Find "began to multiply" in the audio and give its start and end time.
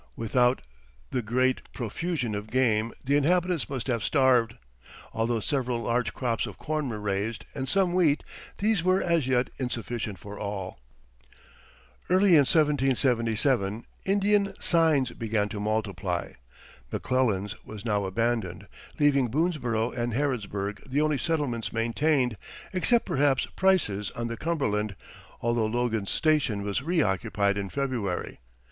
15.11-16.31